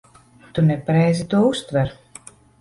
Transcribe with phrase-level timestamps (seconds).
[0.55, 1.93] Tu nepareizi to uztver.